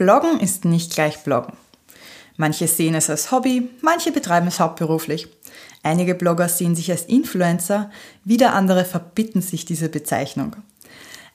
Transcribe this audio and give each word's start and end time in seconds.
Bloggen 0.00 0.40
ist 0.40 0.64
nicht 0.64 0.94
gleich 0.94 1.18
Bloggen. 1.24 1.52
Manche 2.38 2.66
sehen 2.68 2.94
es 2.94 3.10
als 3.10 3.30
Hobby, 3.32 3.68
manche 3.82 4.12
betreiben 4.12 4.46
es 4.46 4.58
hauptberuflich. 4.58 5.28
Einige 5.82 6.14
Blogger 6.14 6.48
sehen 6.48 6.74
sich 6.74 6.90
als 6.90 7.02
Influencer, 7.02 7.90
wieder 8.24 8.54
andere 8.54 8.86
verbitten 8.86 9.42
sich 9.42 9.66
diese 9.66 9.90
Bezeichnung. 9.90 10.56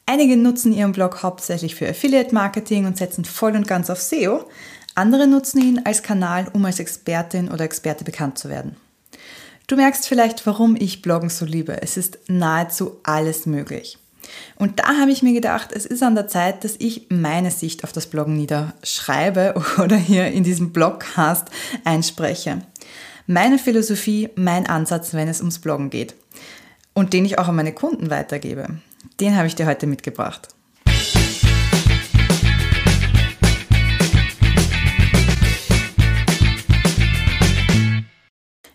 Einige 0.08 0.36
nutzen 0.36 0.74
ihren 0.74 0.94
Blog 0.94 1.22
hauptsächlich 1.22 1.76
für 1.76 1.88
Affiliate 1.88 2.34
Marketing 2.34 2.88
und 2.88 2.98
setzen 2.98 3.24
voll 3.24 3.56
und 3.56 3.68
ganz 3.68 3.92
auf 3.92 4.02
SEO. 4.02 4.50
Andere 4.96 5.28
nutzen 5.28 5.62
ihn 5.62 5.82
als 5.86 6.02
Kanal, 6.02 6.48
um 6.52 6.66
als 6.66 6.80
Expertin 6.80 7.52
oder 7.52 7.66
Experte 7.66 8.04
bekannt 8.04 8.40
zu 8.40 8.50
werden. 8.50 8.78
Du 9.68 9.76
merkst 9.76 10.08
vielleicht, 10.08 10.48
warum 10.48 10.76
ich 10.76 11.04
Bloggen 11.04 11.30
so 11.30 11.46
liebe. 11.46 11.84
Es 11.84 11.98
ist 11.98 12.18
nahezu 12.30 13.00
alles 13.04 13.46
möglich. 13.46 14.00
Und 14.56 14.80
da 14.80 15.00
habe 15.00 15.12
ich 15.12 15.24
mir 15.24 15.34
gedacht, 15.34 15.72
es 15.72 15.86
ist 15.86 16.04
an 16.04 16.16
der 16.16 16.28
Zeit, 16.28 16.64
dass 16.64 16.76
ich 16.80 17.08
meine 17.10 17.52
Sicht 17.52 17.84
auf 17.84 17.92
das 17.92 18.08
Bloggen 18.08 18.36
niederschreibe 18.36 19.56
oder 19.84 19.98
hier 19.98 20.28
in 20.28 20.44
diesem 20.44 20.72
Blogcast 20.72 21.50
einspreche. 21.84 22.62
Meine 23.28 23.58
Philosophie, 23.58 24.30
mein 24.36 24.68
Ansatz, 24.68 25.14
wenn 25.14 25.28
es 25.28 25.40
ums 25.40 25.60
Bloggen 25.60 25.90
geht. 25.90 26.16
Und 26.94 27.14
den 27.14 27.26
ich 27.26 27.40
auch 27.40 27.48
an 27.48 27.56
meine 27.56 27.74
Kunden 27.74 28.10
weitergebe. 28.10 28.80
Den 29.20 29.36
habe 29.36 29.48
ich 29.48 29.56
dir 29.56 29.66
heute 29.66 29.88
mitgebracht. 29.88 30.55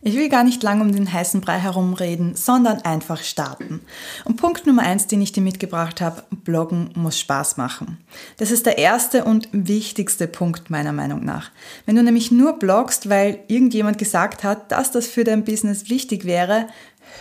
Ich 0.03 0.17
will 0.17 0.31
gar 0.31 0.45
nicht 0.45 0.63
lang 0.63 0.81
um 0.81 0.93
den 0.93 1.13
heißen 1.13 1.43
Brei 1.43 1.59
herumreden, 1.59 2.35
sondern 2.35 2.81
einfach 2.81 3.23
starten. 3.23 3.83
Und 4.25 4.37
Punkt 4.37 4.67
Nummer 4.67 4.81
eins, 4.83 5.07
den 5.07 5.21
ich 5.21 5.33
dir 5.33 5.43
mitgebracht 5.43 6.01
habe, 6.01 6.23
Bloggen 6.31 6.91
muss 6.95 7.19
Spaß 7.19 7.59
machen. 7.59 7.99
Das 8.39 8.51
ist 8.51 8.65
der 8.65 8.79
erste 8.79 9.25
und 9.25 9.51
wichtigste 9.53 10.27
Punkt 10.27 10.71
meiner 10.71 10.93
Meinung 10.93 11.23
nach. 11.23 11.51
Wenn 11.85 11.97
du 11.97 12.03
nämlich 12.03 12.31
nur 12.31 12.55
bloggst, 12.55 13.11
weil 13.11 13.41
irgendjemand 13.49 13.99
gesagt 13.99 14.43
hat, 14.43 14.73
dass 14.73 14.91
das 14.91 15.07
für 15.07 15.25
dein 15.25 15.45
Business 15.45 15.91
wichtig 15.91 16.25
wäre, 16.25 16.69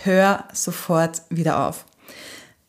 hör 0.04 0.44
sofort 0.54 1.20
wieder 1.28 1.66
auf. 1.66 1.84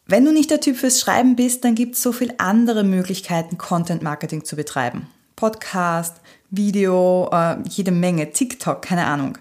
Wenn 0.08 0.26
du 0.26 0.34
nicht 0.34 0.52
der 0.52 0.60
Typ 0.60 0.76
fürs 0.76 1.00
Schreiben 1.00 1.38
bist, 1.38 1.64
dann 1.64 1.74
gibt 1.74 1.96
es 1.96 2.04
so 2.04 2.12
viele 2.12 2.38
andere 2.38 2.84
Möglichkeiten, 2.84 3.58
Content 3.58 4.02
Marketing 4.02 4.44
zu 4.44 4.58
betreiben. 4.58 5.08
Podcast, 5.38 6.18
Video, 6.52 7.30
äh, 7.32 7.56
jede 7.68 7.92
Menge, 7.92 8.32
TikTok, 8.32 8.82
keine 8.82 9.06
Ahnung. 9.06 9.38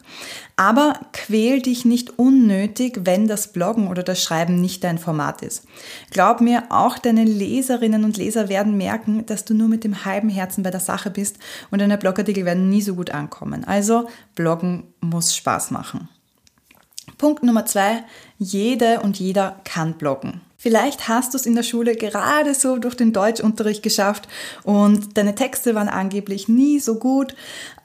Aber 0.55 1.00
quäl 1.12 1.61
dich 1.61 1.84
nicht 1.84 2.19
unnötig, 2.19 3.00
wenn 3.02 3.27
das 3.27 3.52
Bloggen 3.52 3.89
oder 3.89 4.02
das 4.02 4.22
Schreiben 4.22 4.61
nicht 4.61 4.84
dein 4.84 4.98
Format 4.98 5.42
ist. 5.42 5.64
Glaub 6.11 6.41
mir, 6.41 6.64
auch 6.70 6.98
deine 6.98 7.25
Leserinnen 7.25 8.05
und 8.05 8.17
Leser 8.17 8.48
werden 8.48 8.77
merken, 8.77 9.27
dass 9.27 9.44
du 9.44 9.55
nur 9.55 9.69
mit 9.69 9.83
dem 9.83 10.05
halben 10.05 10.28
Herzen 10.28 10.62
bei 10.62 10.70
der 10.70 10.80
Sache 10.80 11.11
bist 11.11 11.39
und 11.70 11.80
deine 11.80 11.98
Blogartikel 11.98 12.44
werden 12.44 12.69
nie 12.69 12.83
so 12.83 12.94
gut 12.94 13.11
ankommen. 13.11 13.64
Also, 13.64 14.08
Bloggen 14.36 14.84
muss 15.00 15.34
Spaß 15.34 15.72
machen. 15.72 16.08
Punkt 17.19 17.42
Nummer 17.42 17.67
zwei, 17.67 18.05
jede 18.39 19.00
und 19.00 19.19
jeder 19.19 19.61
kann 19.64 19.95
bloggen. 19.95 20.41
Vielleicht 20.62 21.08
hast 21.08 21.33
du 21.33 21.39
es 21.39 21.47
in 21.47 21.55
der 21.55 21.62
Schule 21.62 21.97
gerade 21.97 22.53
so 22.53 22.77
durch 22.77 22.94
den 22.94 23.14
Deutschunterricht 23.14 23.83
geschafft 23.83 24.28
und 24.62 25.17
deine 25.17 25.34
Texte 25.34 25.75
waren 25.75 25.89
angeblich 25.89 26.48
nie 26.48 26.80
so 26.80 26.97
gut 26.97 27.34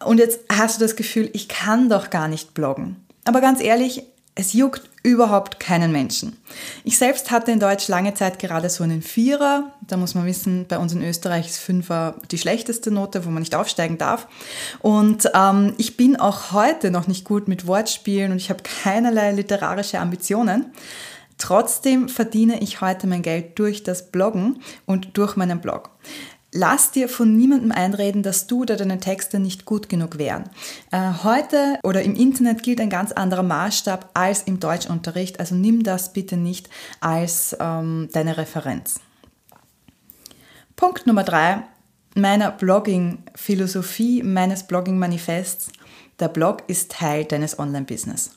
und 0.04 0.18
jetzt 0.18 0.42
hast 0.52 0.76
du 0.76 0.84
das 0.84 0.98
Gefühl, 0.98 1.30
ich 1.32 1.48
kann 1.48 1.88
doch 1.88 2.10
gar 2.10 2.28
nicht 2.28 2.54
bloggen. 2.54 2.98
Aber 3.24 3.40
ganz 3.40 3.62
ehrlich, 3.62 4.04
es 4.38 4.52
juckt 4.52 4.90
überhaupt 5.04 5.62
keinen 5.62 5.94
Menschen. 5.94 6.36
Ich 6.84 6.98
selbst 6.98 7.32
hatte 7.32 7.54
in 7.54 7.62
Deutsch 7.62 7.88
lange 7.88 8.14
Zeit 8.14 8.40
gerade 8.40 8.70
so 8.70 8.84
einen 8.84 9.02
Vierer. 9.02 9.72
Da 9.88 9.96
muss 9.96 10.14
man 10.14 10.26
wissen, 10.26 10.66
bei 10.68 10.78
uns 10.78 10.92
in 10.92 11.02
Österreich 11.02 11.48
ist 11.48 11.60
Fünfer 11.60 12.16
die 12.30 12.38
schlechteste 12.38 12.92
Note, 12.92 13.26
wo 13.26 13.30
man 13.30 13.42
nicht 13.42 13.56
aufsteigen 13.56 13.98
darf. 13.98 14.28
Und 14.80 15.30
ähm, 15.34 15.74
ich 15.78 15.96
bin 15.96 16.18
auch 16.18 16.52
heute 16.52 16.92
noch 16.92 17.08
nicht 17.08 17.24
gut 17.24 17.48
mit 17.48 17.68
Wortspielen 17.68 18.34
und 18.34 18.38
ich 18.38 18.50
habe 18.50 18.64
keinerlei 18.84 19.32
literarische 19.32 20.00
Ambitionen. 20.00 20.74
Trotzdem 21.38 22.10
verdiene 22.10 22.62
ich 22.62 22.82
heute 22.82 23.08
mein 23.08 23.22
Geld 23.22 23.60
durch 23.60 23.84
das 23.84 24.12
Bloggen 24.12 24.62
und 24.86 25.18
durch 25.18 25.36
meinen 25.36 25.60
Blog. 25.60 25.92
Lass 26.58 26.92
dir 26.92 27.10
von 27.10 27.36
niemandem 27.36 27.74
einreden, 27.74 28.24
dass 28.24 28.48
du 28.48 28.62
oder 28.62 28.78
deine 28.78 29.02
Texte 29.02 29.40
nicht 29.40 29.66
gut 29.66 29.90
genug 29.90 30.18
wären. 30.18 30.50
Äh, 30.92 31.12
heute 31.24 31.80
oder 31.84 32.02
im 32.02 32.16
Internet 32.16 32.64
gilt 32.64 32.80
ein 32.80 32.90
ganz 32.90 33.12
anderer 33.12 33.44
Maßstab 33.44 34.12
als 34.14 34.44
im 34.44 34.62
Deutschunterricht, 34.62 35.42
also 35.42 35.54
nimm 35.54 35.84
das 35.84 36.14
bitte 36.14 36.38
nicht 36.38 36.70
als 37.02 37.58
ähm, 37.60 38.08
deine 38.14 38.38
Referenz. 38.38 39.02
Punkt 40.78 41.06
Nummer 41.08 41.24
drei 41.24 41.64
meiner 42.16 42.52
Blogging-Philosophie, 42.52 44.24
meines 44.24 44.64
Blogging-Manifests. 44.64 45.70
Der 46.20 46.30
Blog 46.30 46.64
ist 46.68 46.92
Teil 46.94 47.26
deines 47.26 47.60
Online-Business. 47.60 48.32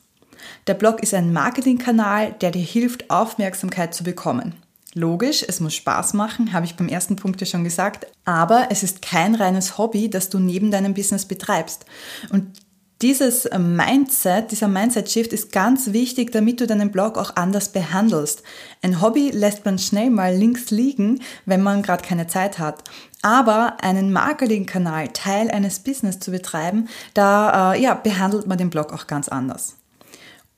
Der 0.67 0.73
Blog 0.73 1.01
ist 1.01 1.13
ein 1.13 1.33
Marketingkanal, 1.33 2.33
der 2.41 2.51
dir 2.51 2.61
hilft, 2.61 3.09
Aufmerksamkeit 3.09 3.93
zu 3.93 4.03
bekommen. 4.03 4.55
Logisch, 4.95 5.45
es 5.47 5.59
muss 5.59 5.75
Spaß 5.75 6.13
machen, 6.13 6.51
habe 6.51 6.65
ich 6.65 6.75
beim 6.75 6.87
ersten 6.87 7.15
Punkt 7.15 7.39
ja 7.41 7.45
schon 7.47 7.63
gesagt, 7.63 8.07
aber 8.25 8.67
es 8.71 8.81
ist 8.81 9.01
kein 9.03 9.35
reines 9.35 9.77
Hobby, 9.77 10.09
das 10.09 10.29
du 10.29 10.39
neben 10.39 10.71
deinem 10.71 10.95
Business 10.95 11.25
betreibst. 11.25 11.85
Und 12.31 12.59
dieses 13.01 13.47
Mindset, 13.57 14.51
dieser 14.51 14.67
Mindset-Shift 14.67 15.31
ist 15.31 15.53
ganz 15.53 15.93
wichtig, 15.93 16.33
damit 16.33 16.59
du 16.59 16.67
deinen 16.67 16.91
Blog 16.91 17.17
auch 17.17 17.37
anders 17.37 17.71
behandelst. 17.71 18.43
Ein 18.81 18.99
Hobby 18.99 19.29
lässt 19.29 19.63
man 19.63 19.79
schnell 19.79 20.09
mal 20.09 20.35
links 20.35 20.69
liegen, 20.69 21.21
wenn 21.45 21.61
man 21.61 21.81
gerade 21.81 22.03
keine 22.03 22.27
Zeit 22.27 22.59
hat. 22.59 22.83
Aber 23.21 23.77
einen 23.81 24.11
Marketingkanal, 24.11 25.07
Teil 25.09 25.49
eines 25.49 25.79
Business 25.79 26.19
zu 26.19 26.31
betreiben, 26.31 26.89
da 27.13 27.73
äh, 27.73 27.81
ja, 27.81 27.93
behandelt 27.93 28.47
man 28.47 28.57
den 28.57 28.69
Blog 28.69 28.91
auch 28.91 29.07
ganz 29.07 29.29
anders. 29.29 29.78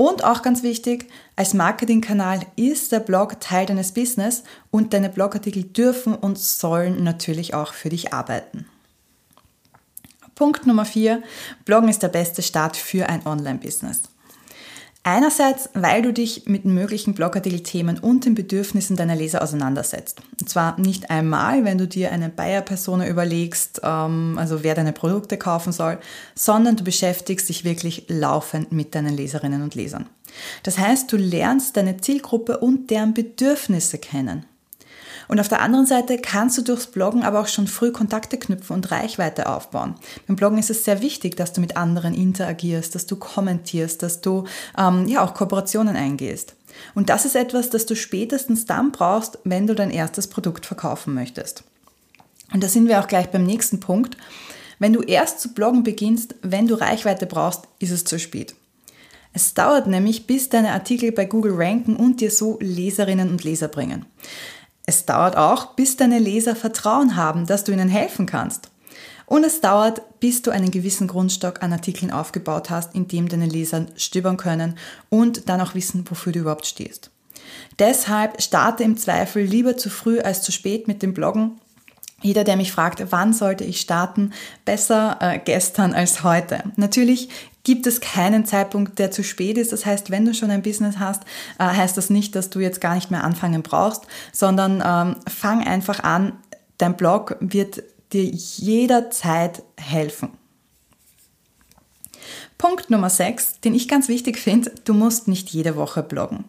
Und 0.02 0.24
auch 0.24 0.42
ganz 0.42 0.64
wichtig, 0.64 1.06
als 1.36 1.54
Marketingkanal 1.54 2.40
ist 2.56 2.92
der 2.92 3.02
Blog 3.02 3.40
Teil 3.40 3.68
deines 3.68 3.92
Business 3.92 4.42
und 4.72 4.94
deine 4.94 5.12
Blogartikel 5.12 5.64
dürfen 5.64 6.16
und 6.16 6.40
sollen 6.40 7.04
natürlich 7.04 7.54
auch 7.54 7.76
für 7.76 7.90
dich 7.90 8.12
arbeiten. 8.12 8.66
Punkt 10.34 10.66
Nummer 10.66 10.86
4. 10.86 11.22
Bloggen 11.66 11.88
ist 11.88 12.02
der 12.02 12.08
beste 12.08 12.42
Start 12.42 12.78
für 12.78 13.10
ein 13.10 13.28
Online-Business. 13.28 14.02
Einerseits, 15.04 15.70
weil 15.74 16.04
du 16.04 16.14
dich 16.14 16.46
mit 16.46 16.64
möglichen 16.64 17.16
Blogartikelthemen 17.16 17.98
und 17.98 18.26
den 18.26 18.36
Bedürfnissen 18.36 18.96
deiner 18.96 19.16
Leser 19.16 19.42
auseinandersetzt. 19.42 20.22
Und 20.40 20.48
zwar 20.48 20.80
nicht 20.80 21.10
einmal, 21.10 21.66
wenn 21.66 21.80
du 21.80 21.88
dir 21.88 22.12
eine 22.12 22.30
Buyer-Persona 22.30 23.08
überlegst, 23.08 23.82
ähm, 23.84 24.38
also 24.38 24.64
wer 24.64 24.76
deine 24.76 24.94
Produkte 24.94 25.38
kaufen 25.38 25.72
soll, 25.74 25.98
sondern 26.36 26.76
du 26.76 26.84
beschäftigst 26.84 27.50
dich 27.50 27.64
wirklich 27.64 28.06
laufend 28.10 28.72
mit 28.72 28.94
deinen 28.94 29.18
Leserinnen 29.18 29.64
und 29.64 29.74
Lesern. 29.74 30.08
Das 30.62 30.78
heißt, 30.78 31.12
du 31.12 31.18
lernst 31.18 31.78
deine 31.78 31.98
Zielgruppe 31.98 32.60
und 32.60 32.92
deren 32.92 33.16
Bedürfnisse 33.16 33.98
kennen. 33.98 34.46
Und 35.32 35.40
auf 35.40 35.48
der 35.48 35.62
anderen 35.62 35.86
Seite 35.86 36.18
kannst 36.18 36.58
du 36.58 36.62
durchs 36.62 36.88
Bloggen 36.88 37.24
aber 37.24 37.40
auch 37.40 37.48
schon 37.48 37.66
früh 37.66 37.94
Kontakte 37.94 38.38
knüpfen 38.38 38.76
und 38.76 38.92
Reichweite 38.92 39.48
aufbauen. 39.48 39.96
Beim 40.28 40.36
Bloggen 40.36 40.58
ist 40.58 40.70
es 40.70 40.84
sehr 40.84 41.02
wichtig, 41.02 41.38
dass 41.38 41.54
du 41.54 41.62
mit 41.62 41.78
anderen 41.78 42.14
interagierst, 42.14 42.94
dass 42.96 43.06
du 43.06 43.16
kommentierst, 43.16 44.04
dass 44.04 44.20
du 44.20 44.44
ähm, 44.78 45.08
ja 45.08 45.24
auch 45.24 45.34
Kooperationen 45.34 45.96
eingehst. 45.96 46.56
Und 46.96 47.08
das 47.08 47.24
ist 47.24 47.38
etwas, 47.38 47.70
das 47.70 47.86
du 47.86 47.96
spätestens 47.96 48.66
dann 48.66 48.92
brauchst, 48.92 49.40
wenn 49.46 49.68
du 49.68 49.74
dein 49.74 49.90
erstes 49.90 50.28
Produkt 50.28 50.66
verkaufen 50.66 51.14
möchtest. 51.14 51.64
Und 52.54 52.62
da 52.62 52.68
sind 52.68 52.90
wir 52.90 53.00
auch 53.00 53.08
gleich 53.08 53.30
beim 53.30 53.46
nächsten 53.46 53.80
Punkt. 53.80 54.18
Wenn 54.80 54.92
du 54.92 55.02
erst 55.02 55.40
zu 55.40 55.54
bloggen 55.54 55.84
beginnst, 55.84 56.36
wenn 56.42 56.68
du 56.68 56.76
Reichweite 56.76 57.26
brauchst, 57.26 57.70
ist 57.80 57.92
es 57.92 58.04
zu 58.04 58.20
spät. 58.20 58.54
Es 59.32 59.54
dauert 59.54 59.88
nämlich, 59.88 60.28
bis 60.28 60.50
deine 60.50 60.74
Artikel 60.74 61.14
bei 61.14 61.24
Google 61.24 61.54
ranken 61.56 61.96
und 61.96 62.20
dir 62.20 62.32
so 62.32 62.58
Leserinnen 62.60 63.30
und 63.30 63.46
Leser 63.46 63.70
bringen. 63.70 64.06
Es 64.86 65.06
dauert 65.06 65.38
auch, 65.38 65.76
bis 65.76 65.98
deine 65.98 66.20
Leser 66.20 66.56
Vertrauen 66.56 67.16
haben, 67.16 67.46
dass 67.46 67.64
du 67.64 67.72
ihnen 67.72 67.90
helfen 67.90 68.26
kannst. 68.26 68.70
Und 69.26 69.46
es 69.46 69.62
dauert, 69.62 70.20
bis 70.20 70.42
du 70.42 70.52
einen 70.52 70.72
gewissen 70.72 71.08
Grundstock 71.08 71.64
an 71.64 71.72
Artikeln 71.72 72.12
aufgebaut 72.12 72.70
hast, 72.70 72.94
in 72.96 73.08
dem 73.08 73.30
deine 73.30 73.46
Leser 73.46 73.86
stöbern 73.96 74.36
können 74.36 74.78
und 75.10 75.48
dann 75.48 75.62
auch 75.62 75.74
wissen, 75.74 76.04
wofür 76.10 76.34
du 76.34 76.40
überhaupt 76.40 76.66
stehst. 76.66 77.12
Deshalb 77.80 78.42
starte 78.42 78.84
im 78.84 78.98
Zweifel 78.98 79.44
lieber 79.44 79.78
zu 79.78 79.90
früh 79.90 80.20
als 80.20 80.42
zu 80.42 80.52
spät 80.52 80.88
mit 80.88 81.02
dem 81.02 81.14
Bloggen. 81.14 81.60
Jeder, 82.22 82.44
der 82.44 82.56
mich 82.56 82.72
fragt, 82.72 83.04
wann 83.12 83.34
sollte 83.34 83.64
ich 83.64 83.82
starten, 83.82 84.32
besser 84.64 85.18
äh, 85.22 85.40
gestern 85.40 85.94
als 85.94 86.24
heute. 86.24 86.64
Natürlich 86.76 87.30
gibt 87.64 87.88
es 87.88 88.02
keinen 88.02 88.46
Zeitpunkt, 88.46 89.00
der 89.00 89.12
zu 89.12 89.24
spät 89.24 89.58
ist. 89.58 89.72
Das 89.72 89.86
heißt, 89.86 90.12
wenn 90.12 90.26
du 90.26 90.34
schon 90.34 90.52
ein 90.52 90.62
Business 90.64 90.98
hast, 91.00 91.24
äh, 91.60 91.64
heißt 91.64 91.98
das 91.98 92.10
nicht, 92.10 92.36
dass 92.36 92.50
du 92.50 92.60
jetzt 92.60 92.82
gar 92.82 92.96
nicht 92.96 93.12
mehr 93.12 93.24
anfangen 93.24 93.64
brauchst, 93.64 94.08
sondern 94.32 94.84
ähm, 94.86 95.16
fang 95.28 95.66
einfach 95.66 96.04
an. 96.04 96.34
Dein 96.78 96.98
Blog 96.98 97.38
wird 97.40 97.84
dir 98.14 98.24
jederzeit 98.24 99.64
helfen. 99.78 100.30
Punkt 102.58 102.90
Nummer 102.90 103.10
6, 103.10 103.62
den 103.62 103.74
ich 103.74 103.88
ganz 103.88 104.08
wichtig 104.08 104.38
finde, 104.38 104.72
du 104.84 104.94
musst 104.94 105.28
nicht 105.28 105.50
jede 105.50 105.76
Woche 105.76 106.04
bloggen. 106.04 106.46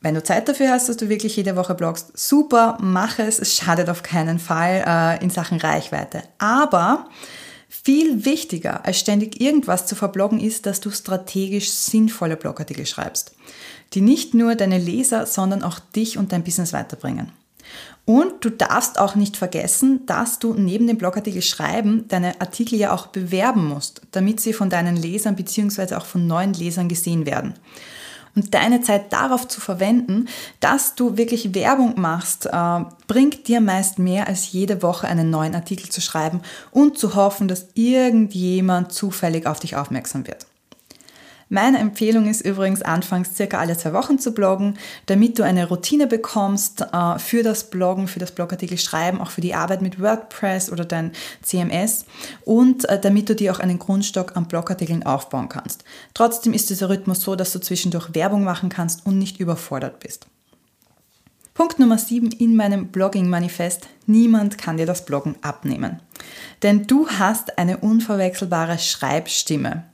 Wenn 0.00 0.14
du 0.14 0.22
Zeit 0.22 0.48
dafür 0.48 0.70
hast, 0.70 0.88
dass 0.88 0.96
du 0.96 1.08
wirklich 1.08 1.36
jede 1.36 1.56
Woche 1.56 1.74
bloggst, 1.74 2.16
super, 2.18 2.78
mach 2.80 3.18
es. 3.18 3.38
Es 3.38 3.54
schadet 3.54 3.90
auf 3.90 4.02
keinen 4.02 4.38
Fall 4.38 4.82
äh, 4.86 5.22
in 5.22 5.28
Sachen 5.28 5.60
Reichweite. 5.60 6.22
Aber 6.38 7.06
viel 7.70 8.24
wichtiger 8.24 8.84
als 8.84 8.98
ständig 8.98 9.40
irgendwas 9.40 9.86
zu 9.86 9.94
verbloggen 9.94 10.40
ist, 10.40 10.66
dass 10.66 10.80
du 10.80 10.90
strategisch 10.90 11.70
sinnvolle 11.70 12.36
Blogartikel 12.36 12.84
schreibst, 12.84 13.32
die 13.94 14.00
nicht 14.00 14.34
nur 14.34 14.56
deine 14.56 14.78
Leser, 14.78 15.24
sondern 15.24 15.62
auch 15.62 15.78
dich 15.78 16.18
und 16.18 16.32
dein 16.32 16.42
Business 16.42 16.72
weiterbringen. 16.72 17.30
Und 18.04 18.44
du 18.44 18.50
darfst 18.50 18.98
auch 18.98 19.14
nicht 19.14 19.36
vergessen, 19.36 20.04
dass 20.06 20.40
du 20.40 20.54
neben 20.54 20.88
dem 20.88 20.98
Blogartikel 20.98 21.42
schreiben 21.42 22.08
deine 22.08 22.40
Artikel 22.40 22.76
ja 22.76 22.92
auch 22.92 23.06
bewerben 23.06 23.68
musst, 23.68 24.02
damit 24.10 24.40
sie 24.40 24.52
von 24.52 24.68
deinen 24.68 24.96
Lesern 24.96 25.36
bzw. 25.36 25.94
auch 25.94 26.06
von 26.06 26.26
neuen 26.26 26.52
Lesern 26.52 26.88
gesehen 26.88 27.24
werden. 27.24 27.54
Und 28.36 28.54
deine 28.54 28.80
Zeit 28.80 29.12
darauf 29.12 29.48
zu 29.48 29.60
verwenden, 29.60 30.26
dass 30.60 30.94
du 30.94 31.16
wirklich 31.16 31.54
Werbung 31.54 32.00
machst, 32.00 32.46
äh, 32.46 32.84
bringt 33.06 33.48
dir 33.48 33.60
meist 33.60 33.98
mehr 33.98 34.28
als 34.28 34.52
jede 34.52 34.82
Woche 34.82 35.08
einen 35.08 35.30
neuen 35.30 35.54
Artikel 35.54 35.88
zu 35.90 36.00
schreiben 36.00 36.40
und 36.70 36.98
zu 36.98 37.14
hoffen, 37.14 37.48
dass 37.48 37.68
irgendjemand 37.74 38.92
zufällig 38.92 39.46
auf 39.46 39.60
dich 39.60 39.76
aufmerksam 39.76 40.26
wird. 40.26 40.46
Meine 41.52 41.78
Empfehlung 41.78 42.28
ist 42.28 42.42
übrigens 42.42 42.80
anfangs 42.80 43.34
circa 43.34 43.58
alle 43.58 43.76
zwei 43.76 43.92
Wochen 43.92 44.20
zu 44.20 44.32
bloggen, 44.32 44.78
damit 45.06 45.36
du 45.36 45.42
eine 45.42 45.66
Routine 45.66 46.06
bekommst 46.06 46.80
äh, 46.92 47.18
für 47.18 47.42
das 47.42 47.70
Bloggen, 47.70 48.06
für 48.06 48.20
das 48.20 48.30
Blogartikel 48.30 48.78
schreiben, 48.78 49.20
auch 49.20 49.32
für 49.32 49.40
die 49.40 49.54
Arbeit 49.54 49.82
mit 49.82 50.00
WordPress 50.00 50.70
oder 50.70 50.84
dein 50.84 51.10
CMS 51.42 52.06
und 52.44 52.88
äh, 52.88 53.00
damit 53.00 53.28
du 53.28 53.34
dir 53.34 53.52
auch 53.52 53.58
einen 53.58 53.80
Grundstock 53.80 54.36
an 54.36 54.46
Blogartikeln 54.46 55.02
aufbauen 55.02 55.48
kannst. 55.48 55.82
Trotzdem 56.14 56.52
ist 56.52 56.70
dieser 56.70 56.88
Rhythmus 56.88 57.20
so, 57.22 57.34
dass 57.34 57.52
du 57.52 57.58
zwischendurch 57.58 58.14
Werbung 58.14 58.44
machen 58.44 58.68
kannst 58.68 59.04
und 59.04 59.18
nicht 59.18 59.40
überfordert 59.40 59.98
bist. 59.98 60.28
Punkt 61.54 61.80
Nummer 61.80 61.98
7 61.98 62.30
in 62.30 62.54
meinem 62.54 62.92
Blogging-Manifest. 62.92 63.88
Niemand 64.06 64.56
kann 64.56 64.76
dir 64.76 64.86
das 64.86 65.04
Bloggen 65.04 65.34
abnehmen. 65.42 65.98
Denn 66.62 66.86
du 66.86 67.08
hast 67.08 67.58
eine 67.58 67.78
unverwechselbare 67.78 68.78
Schreibstimme 68.78 69.89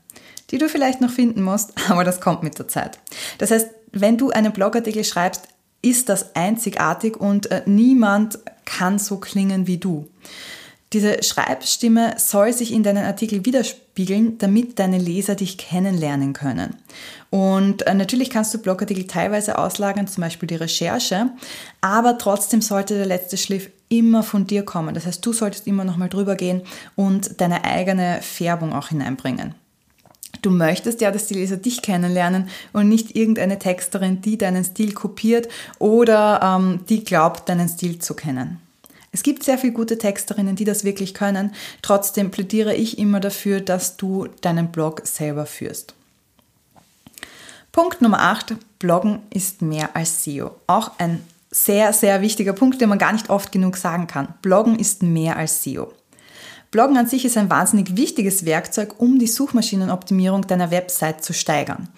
die 0.51 0.59
du 0.59 0.69
vielleicht 0.69 1.01
noch 1.01 1.11
finden 1.11 1.43
musst, 1.43 1.73
aber 1.89 2.05
das 2.05 2.21
kommt 2.21 2.43
mit 2.43 2.59
der 2.59 2.69
Zeit. 2.69 2.99
Das 3.39 3.51
heißt, 3.51 3.69
wenn 3.93 4.19
du 4.19 4.31
einen 4.31 4.53
Blogartikel 4.53 5.05
schreibst, 5.05 5.49
ist 5.83 6.09
das 6.09 6.35
einzigartig 6.35 7.17
und 7.17 7.51
äh, 7.51 7.63
niemand 7.67 8.39
kann 8.65 8.99
so 8.99 9.19
klingen 9.19 9.67
wie 9.67 9.79
du. 9.79 10.09
Diese 10.93 11.23
Schreibstimme 11.23 12.15
soll 12.17 12.53
sich 12.53 12.73
in 12.73 12.83
deinen 12.83 13.05
Artikel 13.05 13.45
widerspiegeln, 13.45 14.39
damit 14.39 14.79
deine 14.79 14.99
Leser 14.99 15.35
dich 15.35 15.59
kennenlernen 15.59 16.33
können. 16.33 16.77
Und 17.31 17.87
äh, 17.87 17.95
natürlich 17.95 18.31
kannst 18.31 18.55
du 18.55 18.59
Blogartikel 18.59 19.07
teilweise 19.07 19.59
auslagern, 19.59 20.07
zum 20.07 20.23
Beispiel 20.23 20.47
die 20.47 20.55
Recherche, 20.55 21.31
aber 21.81 22.19
trotzdem 22.19 22.63
sollte 22.63 22.95
der 22.95 23.07
letzte 23.07 23.37
Schliff 23.37 23.71
immer 23.89 24.23
von 24.23 24.47
dir 24.47 24.65
kommen. 24.65 24.95
Das 24.95 25.07
heißt, 25.07 25.25
du 25.25 25.33
solltest 25.33 25.67
immer 25.67 25.85
nochmal 25.85 26.09
drüber 26.09 26.37
gehen 26.37 26.63
und 26.95 27.41
deine 27.41 27.65
eigene 27.65 28.21
Färbung 28.23 28.73
auch 28.73 28.89
hineinbringen. 28.89 29.55
Du 30.47 30.53
möchtest 30.53 31.01
ja, 31.01 31.11
dass 31.11 31.27
die 31.27 31.35
Leser 31.35 31.57
dich 31.57 31.83
kennenlernen 31.83 32.49
und 32.73 32.89
nicht 32.89 33.17
irgendeine 33.17 33.59
Texterin, 33.59 34.21
die 34.21 34.39
deinen 34.39 34.63
Stil 34.63 34.93
kopiert 34.93 35.49
oder 35.81 36.41
ähm, 36.41 36.85
die 36.89 37.03
glaubt, 37.03 37.49
deinen 37.49 37.69
Stil 37.69 37.99
zu 37.99 38.15
kennen. 38.15 38.61
Es 39.11 39.25
gibt 39.25 39.43
sehr 39.43 39.59
viele 39.59 39.73
gute 39.73 39.99
Texterinnen, 39.99 40.55
die 40.55 40.65
das 40.65 40.85
wirklich 40.85 41.15
können. 41.15 41.53
Trotzdem 41.83 42.31
plädiere 42.31 42.77
ich 42.77 42.97
immer 42.97 43.19
dafür, 43.19 43.61
dass 43.61 43.97
du 43.97 44.29
deinen 44.41 44.69
Blog 44.69 45.03
selber 45.03 45.47
führst. 45.47 45.95
Punkt 47.73 48.01
Nummer 48.01 48.21
8. 48.21 48.55
Bloggen 48.79 49.23
ist 49.31 49.63
mehr 49.63 49.97
als 49.97 50.23
SEO. 50.23 50.53
Auch 50.69 50.93
ein 50.99 51.25
sehr, 51.51 51.93
sehr 51.93 52.21
wichtiger 52.21 52.53
Punkt, 52.53 52.81
den 52.81 52.89
man 52.89 53.01
gar 53.01 53.13
nicht 53.13 53.31
oft 53.31 53.51
genug 53.51 53.77
sagen 53.77 54.07
kann. 54.07 54.29
Bloggen 54.43 54.79
ist 54.79 55.03
mehr 55.03 55.39
als 55.39 55.65
SEO. 55.65 55.93
Bloggen 56.77 56.99
an 56.99 57.07
sich 57.07 57.25
ist 57.25 57.39
ein 57.39 57.49
wahnsinnig 57.49 57.97
wichtiges 57.97 58.45
Werkzeug, 58.45 58.97
um 58.99 59.19
die 59.19 59.27
Suchmaschinenoptimierung 59.27 60.47
deiner 60.47 60.71
Website 60.71 61.25
zu 61.25 61.33
steigern. 61.33 61.89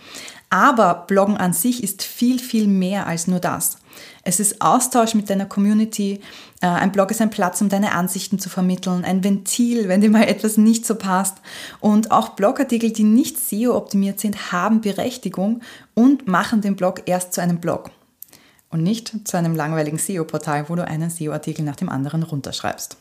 Aber 0.50 1.02
Bloggen 1.08 1.36
an 1.36 1.52
sich 1.52 1.82
ist 1.82 2.04
viel, 2.04 2.38
viel 2.38 2.68
mehr 2.68 3.08
als 3.08 3.26
nur 3.26 3.40
das. 3.40 3.78
Es 4.22 4.38
ist 4.38 4.62
Austausch 4.62 5.14
mit 5.14 5.30
deiner 5.30 5.46
Community. 5.46 6.20
Äh, 6.60 6.68
ein 6.68 6.92
Blog 6.92 7.10
ist 7.10 7.20
ein 7.20 7.30
Platz, 7.30 7.60
um 7.60 7.68
deine 7.68 7.90
Ansichten 7.90 8.38
zu 8.38 8.48
vermitteln, 8.48 9.04
ein 9.04 9.24
Ventil, 9.24 9.88
wenn 9.88 10.00
dir 10.00 10.10
mal 10.10 10.28
etwas 10.28 10.58
nicht 10.58 10.86
so 10.86 10.94
passt. 10.94 11.38
Und 11.80 12.12
auch 12.12 12.28
Blogartikel, 12.36 12.92
die 12.92 13.02
nicht 13.02 13.36
SEO-optimiert 13.36 14.20
sind, 14.20 14.52
haben 14.52 14.80
Berechtigung 14.80 15.60
und 15.94 16.28
machen 16.28 16.60
den 16.60 16.76
Blog 16.76 17.02
erst 17.06 17.32
zu 17.32 17.40
einem 17.40 17.58
Blog. 17.58 17.90
Und 18.70 18.84
nicht 18.84 19.26
zu 19.26 19.36
einem 19.36 19.56
langweiligen 19.56 19.98
SEO-Portal, 19.98 20.68
wo 20.68 20.76
du 20.76 20.86
einen 20.86 21.10
SEO-Artikel 21.10 21.64
nach 21.64 21.74
dem 21.74 21.88
anderen 21.88 22.22
runterschreibst. 22.22 22.96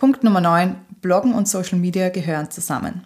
Punkt 0.00 0.24
Nummer 0.24 0.40
9. 0.40 0.76
Bloggen 1.02 1.34
und 1.34 1.46
Social 1.46 1.78
Media 1.78 2.08
gehören 2.08 2.50
zusammen. 2.50 3.04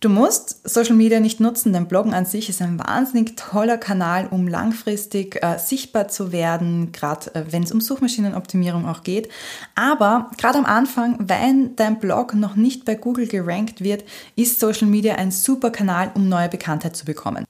Du 0.00 0.10
musst 0.10 0.68
Social 0.68 0.94
Media 0.94 1.20
nicht 1.20 1.40
nutzen, 1.40 1.72
denn 1.72 1.88
Bloggen 1.88 2.12
an 2.12 2.26
sich 2.26 2.50
ist 2.50 2.60
ein 2.60 2.78
wahnsinnig 2.78 3.34
toller 3.36 3.78
Kanal, 3.78 4.28
um 4.30 4.46
langfristig 4.46 5.42
äh, 5.42 5.56
sichtbar 5.58 6.08
zu 6.08 6.32
werden, 6.32 6.92
gerade 6.92 7.34
äh, 7.34 7.44
wenn 7.48 7.62
es 7.62 7.72
um 7.72 7.80
Suchmaschinenoptimierung 7.80 8.86
auch 8.86 9.04
geht. 9.04 9.30
Aber 9.74 10.30
gerade 10.36 10.58
am 10.58 10.66
Anfang, 10.66 11.16
wenn 11.18 11.74
dein 11.76 11.98
Blog 11.98 12.34
noch 12.34 12.56
nicht 12.56 12.84
bei 12.84 12.94
Google 12.94 13.26
gerankt 13.26 13.80
wird, 13.80 14.04
ist 14.36 14.60
Social 14.60 14.88
Media 14.88 15.14
ein 15.14 15.30
super 15.30 15.70
Kanal, 15.70 16.10
um 16.12 16.28
neue 16.28 16.50
Bekanntheit 16.50 16.94
zu 16.94 17.06
bekommen. 17.06 17.46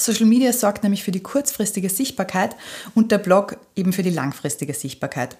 Social 0.00 0.26
Media 0.26 0.52
sorgt 0.52 0.82
nämlich 0.82 1.04
für 1.04 1.10
die 1.10 1.22
kurzfristige 1.22 1.90
Sichtbarkeit 1.90 2.56
und 2.94 3.12
der 3.12 3.18
Blog 3.18 3.58
eben 3.76 3.92
für 3.92 4.02
die 4.02 4.10
langfristige 4.10 4.72
Sichtbarkeit. 4.72 5.36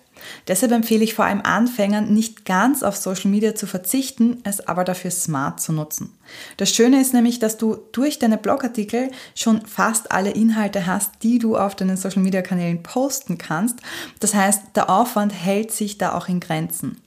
Deshalb 0.49 0.73
empfehle 0.73 1.03
ich 1.03 1.15
vor 1.15 1.25
allem 1.25 1.41
Anfängern, 1.43 2.13
nicht 2.13 2.45
ganz 2.45 2.83
auf 2.83 2.97
Social 2.97 3.31
Media 3.31 3.55
zu 3.55 3.67
verzichten, 3.67 4.41
es 4.45 4.67
aber 4.67 4.85
dafür 4.85 5.11
smart 5.11 5.61
zu 5.61 5.73
nutzen. 5.73 6.13
Das 6.59 6.71
Schöne 6.71 7.01
ist 7.01 7.15
nämlich, 7.15 7.39
dass 7.39 7.57
du 7.57 7.79
durch 7.93 8.19
deine 8.19 8.37
Blogartikel 8.37 9.11
schon 9.35 9.65
fast 9.65 10.13
alle 10.13 10.31
Inhalte 10.31 10.87
hast, 10.87 11.23
die 11.23 11.39
du 11.39 11.57
auf 11.57 11.75
deinen 11.75 11.97
Social 11.97 12.23
Media 12.23 12.43
Kanälen 12.43 12.83
posten 12.83 13.39
kannst. 13.39 13.79
Das 14.21 14.35
heißt, 14.35 14.63
der 14.75 14.91
Aufwand 14.91 15.33
hält 15.33 15.73
sich 15.73 15.97
da 15.97 16.15
auch 16.15 16.29
in 16.29 16.41
Grenzen. 16.41 16.99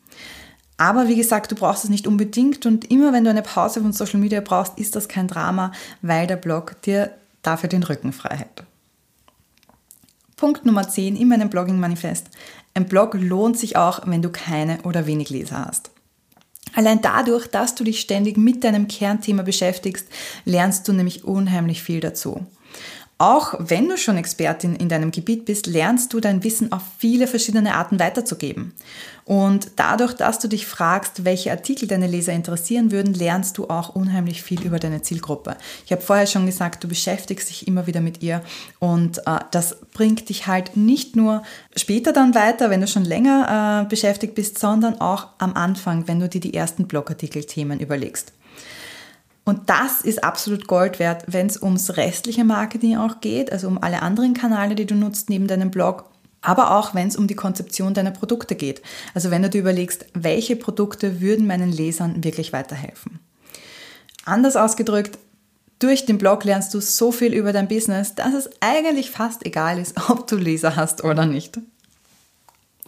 Aber 0.77 1.07
wie 1.07 1.15
gesagt, 1.15 1.51
du 1.51 1.55
brauchst 1.55 1.83
es 1.83 1.89
nicht 1.89 2.07
unbedingt 2.07 2.65
und 2.65 2.89
immer 2.89 3.13
wenn 3.13 3.23
du 3.23 3.29
eine 3.29 3.43
Pause 3.43 3.81
von 3.81 3.93
Social 3.93 4.19
Media 4.19 4.41
brauchst, 4.41 4.79
ist 4.79 4.95
das 4.95 5.07
kein 5.07 5.27
Drama, 5.27 5.71
weil 6.01 6.25
der 6.25 6.35
Blog 6.35 6.81
dir 6.81 7.11
dafür 7.43 7.69
den 7.69 7.83
Rücken 7.83 8.13
frei 8.13 8.35
hält. 8.35 8.63
Punkt 10.35 10.65
Nummer 10.65 10.87
10 10.89 11.15
in 11.15 11.27
meinem 11.27 11.49
Blogging-Manifest. 11.49 12.27
Ein 12.73 12.87
Blog 12.87 13.13
lohnt 13.13 13.57
sich 13.57 13.77
auch, 13.77 14.01
wenn 14.05 14.21
du 14.21 14.29
keine 14.29 14.81
oder 14.81 15.05
wenig 15.05 15.29
Leser 15.29 15.65
hast. 15.65 15.91
Allein 16.75 17.01
dadurch, 17.01 17.47
dass 17.47 17.75
du 17.75 17.83
dich 17.83 17.99
ständig 17.99 18.35
mit 18.35 18.63
deinem 18.63 18.87
Kernthema 18.87 19.43
beschäftigst, 19.43 20.07
lernst 20.43 20.87
du 20.87 20.93
nämlich 20.93 21.23
unheimlich 21.23 21.83
viel 21.83 21.99
dazu. 21.99 22.47
Auch 23.23 23.53
wenn 23.57 23.87
du 23.87 23.97
schon 23.97 24.17
Expertin 24.17 24.75
in 24.75 24.89
deinem 24.89 25.09
Gebiet 25.09 25.45
bist, 25.45 25.65
lernst 25.65 26.11
du 26.11 26.19
dein 26.19 26.43
Wissen 26.43 26.73
auf 26.73 26.81
viele 26.97 27.25
verschiedene 27.25 27.73
Arten 27.73 27.97
weiterzugeben. 27.97 28.73
Und 29.23 29.71
dadurch, 29.77 30.11
dass 30.11 30.39
du 30.39 30.49
dich 30.49 30.67
fragst, 30.67 31.23
welche 31.23 31.51
Artikel 31.51 31.87
deine 31.87 32.07
Leser 32.07 32.33
interessieren 32.33 32.91
würden, 32.91 33.13
lernst 33.13 33.57
du 33.57 33.69
auch 33.69 33.95
unheimlich 33.95 34.43
viel 34.43 34.61
über 34.63 34.77
deine 34.77 35.03
Zielgruppe. 35.03 35.55
Ich 35.85 35.93
habe 35.93 36.01
vorher 36.01 36.27
schon 36.27 36.45
gesagt, 36.45 36.83
du 36.83 36.89
beschäftigst 36.89 37.47
dich 37.47 37.65
immer 37.65 37.87
wieder 37.87 38.01
mit 38.01 38.21
ihr 38.21 38.41
und 38.79 39.19
äh, 39.19 39.39
das 39.51 39.77
bringt 39.93 40.27
dich 40.27 40.47
halt 40.47 40.75
nicht 40.75 41.15
nur 41.15 41.43
später 41.77 42.11
dann 42.11 42.35
weiter, 42.35 42.71
wenn 42.71 42.81
du 42.81 42.87
schon 42.87 43.05
länger 43.05 43.83
äh, 43.85 43.89
beschäftigt 43.89 44.35
bist, 44.35 44.59
sondern 44.59 44.99
auch 44.99 45.27
am 45.37 45.53
Anfang, 45.53 46.09
wenn 46.09 46.19
du 46.19 46.27
dir 46.27 46.41
die 46.41 46.55
ersten 46.55 46.87
Blogartikel-Themen 46.87 47.79
überlegst. 47.79 48.33
Und 49.45 49.69
das 49.69 50.01
ist 50.01 50.23
absolut 50.23 50.67
Gold 50.67 50.99
wert, 50.99 51.25
wenn 51.27 51.47
es 51.47 51.61
ums 51.61 51.97
restliche 51.97 52.45
Marketing 52.45 52.97
auch 52.97 53.19
geht, 53.19 53.51
also 53.51 53.67
um 53.67 53.81
alle 53.81 54.01
anderen 54.01 54.33
Kanäle, 54.33 54.75
die 54.75 54.85
du 54.85 54.95
nutzt 54.95 55.29
neben 55.29 55.47
deinem 55.47 55.69
Blog, 55.69 56.05
aber 56.41 56.77
auch 56.77 56.95
wenn 56.95 57.07
es 57.07 57.17
um 57.17 57.27
die 57.27 57.35
Konzeption 57.35 57.93
deiner 57.93 58.11
Produkte 58.11 58.55
geht. 58.55 58.81
Also 59.13 59.31
wenn 59.31 59.41
du 59.41 59.49
dir 59.49 59.59
überlegst, 59.59 60.05
welche 60.13 60.55
Produkte 60.55 61.19
würden 61.19 61.45
meinen 61.45 61.71
Lesern 61.71 62.23
wirklich 62.23 62.53
weiterhelfen. 62.53 63.19
Anders 64.25 64.55
ausgedrückt, 64.55 65.17
durch 65.79 66.05
den 66.05 66.17
Blog 66.17 66.45
lernst 66.45 66.73
du 66.73 66.79
so 66.79 67.11
viel 67.11 67.33
über 67.33 67.51
dein 67.51 67.67
Business, 67.67 68.15
dass 68.15 68.33
es 68.33 68.49
eigentlich 68.61 69.11
fast 69.11 69.45
egal 69.45 69.79
ist, 69.79 70.09
ob 70.09 70.27
du 70.27 70.37
Leser 70.37 70.77
hast 70.77 71.03
oder 71.03 71.25
nicht. 71.25 71.59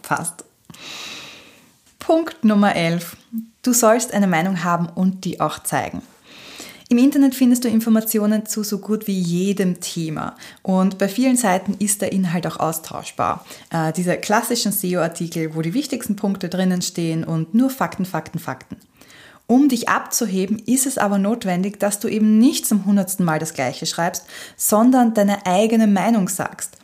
Fast. 0.02 0.44
Punkt 1.98 2.44
Nummer 2.44 2.74
11. 2.74 3.16
Du 3.62 3.72
sollst 3.74 4.14
eine 4.14 4.26
Meinung 4.26 4.64
haben 4.64 4.88
und 4.88 5.24
die 5.24 5.40
auch 5.40 5.58
zeigen. 5.58 6.00
Im 6.88 6.98
Internet 6.98 7.34
findest 7.34 7.64
du 7.64 7.68
Informationen 7.68 8.46
zu 8.46 8.62
so 8.62 8.78
gut 8.78 9.08
wie 9.08 9.18
jedem 9.18 9.80
Thema 9.80 10.36
und 10.62 10.98
bei 10.98 11.08
vielen 11.08 11.36
Seiten 11.36 11.74
ist 11.80 12.00
der 12.00 12.12
Inhalt 12.12 12.46
auch 12.46 12.60
austauschbar. 12.60 13.44
Äh, 13.72 13.92
diese 13.92 14.16
klassischen 14.16 14.70
SEO-Artikel, 14.70 15.56
wo 15.56 15.62
die 15.62 15.74
wichtigsten 15.74 16.14
Punkte 16.14 16.48
drinnen 16.48 16.82
stehen 16.82 17.24
und 17.24 17.54
nur 17.54 17.70
Fakten, 17.70 18.04
Fakten, 18.04 18.38
Fakten. 18.38 18.76
Um 19.48 19.68
dich 19.68 19.88
abzuheben, 19.88 20.60
ist 20.60 20.86
es 20.86 20.96
aber 20.96 21.18
notwendig, 21.18 21.80
dass 21.80 21.98
du 21.98 22.06
eben 22.06 22.38
nicht 22.38 22.66
zum 22.66 22.84
hundertsten 22.84 23.26
Mal 23.26 23.40
das 23.40 23.54
Gleiche 23.54 23.86
schreibst, 23.86 24.24
sondern 24.56 25.12
deine 25.12 25.44
eigene 25.44 25.88
Meinung 25.88 26.28
sagst. 26.28 26.78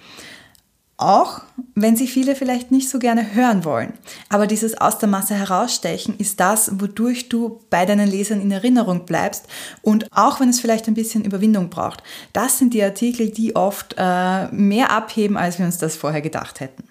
Auch 1.03 1.41
wenn 1.75 1.97
sie 1.97 2.07
viele 2.07 2.37
vielleicht 2.37 2.71
nicht 2.71 2.89
so 2.89 3.01
gerne 3.01 3.35
hören 3.35 3.65
wollen. 3.65 3.93
Aber 4.29 4.47
dieses 4.47 4.81
aus 4.81 4.99
der 4.99 5.09
Masse 5.09 5.35
herausstechen 5.35 6.17
ist 6.17 6.39
das, 6.39 6.81
wodurch 6.81 7.29
du 7.29 7.59
bei 7.71 7.87
deinen 7.87 8.09
Lesern 8.09 8.41
in 8.41 8.53
Erinnerung 8.53 9.05
bleibst. 9.05 9.49
Und 9.83 10.07
auch 10.13 10.39
wenn 10.39 10.49
es 10.49 10.61
vielleicht 10.61 10.87
ein 10.87 10.95
bisschen 10.95 11.25
Überwindung 11.25 11.71
braucht, 11.71 12.05
das 12.33 12.59
sind 12.59 12.73
die 12.73 12.85
Artikel, 12.85 13.31
die 13.31 13.57
oft 13.57 13.97
äh, 13.99 14.47
mehr 14.53 14.93
abheben, 14.93 15.37
als 15.37 15.59
wir 15.59 15.67
uns 15.67 15.79
das 15.79 15.97
vorher 15.97 16.23
gedacht 16.23 16.61
hätten. 16.61 16.85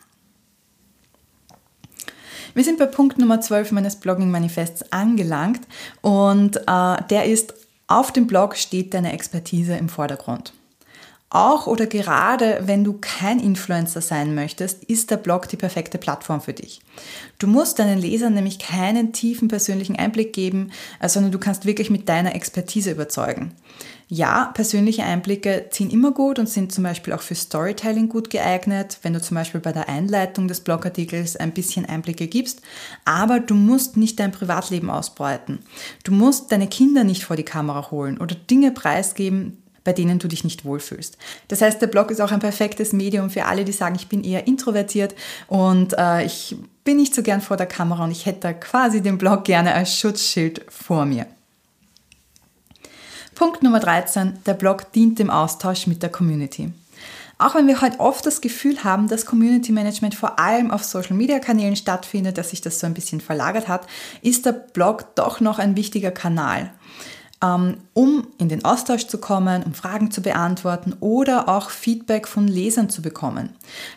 Wir 2.53 2.65
sind 2.65 2.79
bei 2.79 2.87
Punkt 2.87 3.17
Nummer 3.17 3.39
12 3.39 3.71
meines 3.71 3.95
Blogging-Manifests 3.95 4.91
angelangt 4.91 5.61
und 6.01 6.57
äh, 6.67 6.97
der 7.09 7.27
ist, 7.27 7.53
auf 7.87 8.11
dem 8.11 8.27
Blog 8.27 8.57
steht 8.57 8.93
deine 8.93 9.13
Expertise 9.13 9.77
im 9.77 9.87
Vordergrund. 9.87 10.51
Auch 11.33 11.65
oder 11.65 11.87
gerade 11.87 12.59
wenn 12.65 12.83
du 12.83 12.97
kein 12.99 13.39
Influencer 13.39 14.01
sein 14.01 14.35
möchtest, 14.35 14.83
ist 14.83 15.11
der 15.11 15.15
Blog 15.15 15.47
die 15.47 15.55
perfekte 15.55 15.97
Plattform 15.97 16.41
für 16.41 16.51
dich. 16.51 16.81
Du 17.39 17.47
musst 17.47 17.79
deinen 17.79 17.97
Lesern 17.97 18.33
nämlich 18.33 18.59
keinen 18.59 19.13
tiefen 19.13 19.47
persönlichen 19.47 19.95
Einblick 19.95 20.33
geben, 20.33 20.71
äh, 20.99 21.07
sondern 21.07 21.31
du 21.31 21.39
kannst 21.39 21.65
wirklich 21.65 21.89
mit 21.89 22.09
deiner 22.09 22.35
Expertise 22.35 22.91
überzeugen. 22.91 23.53
Ja, 24.09 24.51
persönliche 24.53 25.05
Einblicke 25.05 25.67
ziehen 25.69 25.89
immer 25.89 26.11
gut 26.11 26.37
und 26.37 26.49
sind 26.49 26.73
zum 26.73 26.83
Beispiel 26.83 27.13
auch 27.13 27.21
für 27.21 27.33
Storytelling 27.33 28.09
gut 28.09 28.29
geeignet, 28.29 28.97
wenn 29.01 29.13
du 29.13 29.21
zum 29.21 29.35
Beispiel 29.35 29.61
bei 29.61 29.71
der 29.71 29.87
Einleitung 29.87 30.49
des 30.49 30.59
Blogartikels 30.59 31.37
ein 31.37 31.53
bisschen 31.53 31.85
Einblicke 31.85 32.27
gibst, 32.27 32.61
aber 33.05 33.39
du 33.39 33.55
musst 33.55 33.95
nicht 33.95 34.19
dein 34.19 34.33
Privatleben 34.33 34.89
ausbreiten. 34.89 35.59
Du 36.03 36.11
musst 36.11 36.51
deine 36.51 36.67
Kinder 36.67 37.05
nicht 37.05 37.23
vor 37.23 37.37
die 37.37 37.43
Kamera 37.43 37.89
holen 37.89 38.17
oder 38.17 38.35
Dinge 38.35 38.71
preisgeben, 38.71 39.60
bei 39.83 39.93
denen 39.93 40.19
du 40.19 40.27
dich 40.27 40.43
nicht 40.43 40.65
wohlfühlst. 40.65 41.17
Das 41.47 41.61
heißt, 41.61 41.81
der 41.81 41.87
Blog 41.87 42.11
ist 42.11 42.21
auch 42.21 42.31
ein 42.31 42.39
perfektes 42.39 42.93
Medium 42.93 43.29
für 43.29 43.45
alle, 43.45 43.65
die 43.65 43.71
sagen, 43.71 43.95
ich 43.95 44.07
bin 44.07 44.23
eher 44.23 44.47
introvertiert 44.47 45.15
und 45.47 45.93
äh, 45.97 46.25
ich 46.25 46.55
bin 46.83 46.97
nicht 46.97 47.15
so 47.15 47.23
gern 47.23 47.41
vor 47.41 47.57
der 47.57 47.67
Kamera 47.67 48.03
und 48.03 48.11
ich 48.11 48.25
hätte 48.25 48.53
quasi 48.53 49.01
den 49.01 49.17
Blog 49.17 49.43
gerne 49.43 49.73
als 49.73 49.95
Schutzschild 49.95 50.65
vor 50.69 51.05
mir. 51.05 51.25
Punkt 53.35 53.63
Nummer 53.63 53.79
13. 53.79 54.39
Der 54.45 54.53
Blog 54.53 54.91
dient 54.91 55.17
dem 55.17 55.29
Austausch 55.29 55.87
mit 55.87 56.03
der 56.03 56.11
Community. 56.11 56.71
Auch 57.41 57.55
wenn 57.55 57.65
wir 57.65 57.81
heute 57.81 57.99
oft 57.99 58.23
das 58.27 58.39
Gefühl 58.39 58.83
haben, 58.83 59.07
dass 59.07 59.25
Community 59.25 59.71
Management 59.71 60.13
vor 60.13 60.37
allem 60.37 60.69
auf 60.69 60.83
Social 60.83 61.15
Media 61.15 61.39
Kanälen 61.39 61.75
stattfindet, 61.75 62.37
dass 62.37 62.51
sich 62.51 62.61
das 62.61 62.79
so 62.79 62.85
ein 62.85 62.93
bisschen 62.93 63.19
verlagert 63.19 63.67
hat, 63.67 63.87
ist 64.21 64.45
der 64.45 64.51
Blog 64.51 65.15
doch 65.15 65.39
noch 65.39 65.57
ein 65.57 65.75
wichtiger 65.75 66.11
Kanal. 66.11 66.71
Ähm, 67.43 67.77
um 67.93 68.27
in 68.37 68.49
den 68.49 68.65
Austausch 68.65 69.07
zu 69.07 69.17
kommen, 69.17 69.63
um 69.63 69.73
Fragen 69.73 70.11
zu 70.11 70.21
beantworten 70.21 70.95
oder 70.99 71.49
auch 71.49 71.71
Feedback 71.71 72.27
von 72.27 72.47
Lesern 72.47 72.89
zu 72.89 73.01
bekommen. 73.01 73.49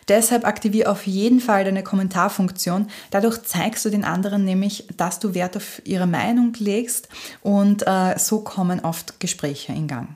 Deshalb 0.07 0.45
aktiviere 0.45 0.89
auf 0.89 1.05
jeden 1.05 1.39
Fall 1.39 1.63
deine 1.63 1.83
Kommentarfunktion. 1.83 2.87
Dadurch 3.11 3.43
zeigst 3.43 3.85
du 3.85 3.89
den 3.89 4.03
anderen 4.03 4.45
nämlich, 4.45 4.87
dass 4.97 5.19
du 5.19 5.35
Wert 5.35 5.57
auf 5.57 5.81
ihre 5.85 6.07
Meinung 6.07 6.53
legst 6.57 7.07
und 7.41 7.85
äh, 7.85 8.17
so 8.17 8.39
kommen 8.39 8.79
oft 8.79 9.19
Gespräche 9.19 9.73
in 9.73 9.87
Gang. 9.87 10.09